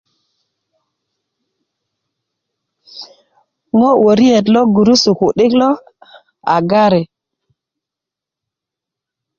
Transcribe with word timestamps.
ŋo' 3.77 3.99
wöriyet 4.03 4.45
lo 4.53 4.61
gurusu 4.75 5.11
ku'dik 5.19 5.53
lo 5.61 5.69
a 6.53 6.55
gari 6.69 7.03